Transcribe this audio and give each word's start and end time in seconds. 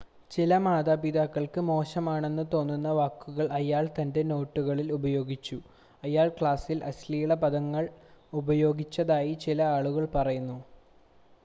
ചില 0.31 0.57
മാതാപിതാക്കൾക്ക് 0.57 1.61
മോശമാണെന്ന് 1.67 2.45
തോന്നുന്ന 2.53 2.91
വാക്കുകൾ 2.91 3.45
അയാൾ 3.57 3.85
തൻ്റെ 3.97 4.23
നോട്ടുകളിൽ 4.31 4.89
ഉപയോഗിച്ചു 4.97 5.57
അയാൾ 6.03 6.29
ക്ലാസിൽ 6.39 6.81
അശ്ലീല 6.89 7.39
പദങ്ങൾ 7.43 7.85
ഉപയോഗിച്ചതായി 8.33 9.35
ചില 9.45 9.61
ആളുകൾ 9.71 10.05
പറയുന്നു 10.17 10.59